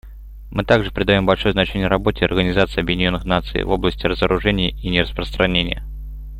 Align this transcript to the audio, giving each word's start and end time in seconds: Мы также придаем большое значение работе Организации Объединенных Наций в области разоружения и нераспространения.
Мы 0.49 0.63
также 0.65 0.89
придаем 0.89 1.27
большое 1.27 1.51
значение 1.51 1.85
работе 1.87 2.25
Организации 2.25 2.79
Объединенных 2.81 3.23
Наций 3.23 3.63
в 3.63 3.69
области 3.69 4.07
разоружения 4.07 4.69
и 4.71 4.89
нераспространения. 4.89 5.83